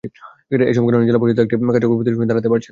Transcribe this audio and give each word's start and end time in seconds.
এসব 0.71 0.83
কারণে 0.87 1.05
জেলা 1.09 1.21
পরিষদ 1.21 1.39
একটি 1.43 1.55
কার্যকর 1.75 1.97
প্রতিষ্ঠান 1.97 2.15
হিসেবে 2.17 2.29
দাঁড়াতে 2.31 2.49
পারছে 2.51 2.67
না। 2.67 2.69